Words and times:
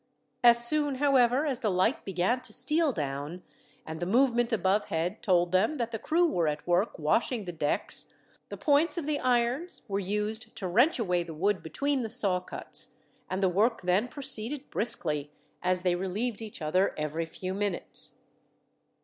As 0.43 0.67
soon, 0.67 0.95
however, 0.95 1.45
as 1.45 1.59
the 1.59 1.69
light 1.69 2.05
began 2.05 2.41
to 2.41 2.53
steal 2.53 2.91
down, 2.91 3.43
and 3.85 3.99
the 3.99 4.07
movement 4.07 4.51
above 4.51 4.85
head 4.85 5.21
told 5.21 5.51
them 5.51 5.77
that 5.77 5.91
the 5.91 5.99
crew 5.99 6.25
were 6.27 6.47
at 6.47 6.65
work 6.65 6.97
washing 6.97 7.45
the 7.45 7.51
decks, 7.51 8.11
the 8.49 8.57
points 8.57 8.97
of 8.97 9.05
the 9.05 9.19
irons 9.19 9.83
were 9.87 9.99
used 9.99 10.55
to 10.55 10.67
wrench 10.67 10.97
away 10.97 11.21
the 11.21 11.35
wood 11.35 11.61
between 11.61 12.01
the 12.01 12.09
saw 12.09 12.39
cuts; 12.39 12.95
and 13.29 13.43
the 13.43 13.47
work 13.47 13.83
then 13.83 14.07
proceeded 14.07 14.71
briskly, 14.71 15.29
as 15.61 15.83
they 15.83 15.93
relieved 15.93 16.41
each 16.41 16.63
other 16.63 16.95
every 16.97 17.27
few 17.27 17.53
minutes. 17.53 18.15